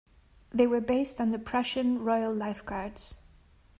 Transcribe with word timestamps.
These 0.51 0.67
were 0.67 0.81
based 0.81 1.21
on 1.21 1.29
the 1.29 1.37
Prussian 1.37 2.03
Royal 2.03 2.33
Life 2.33 2.65
Guards. 2.65 3.13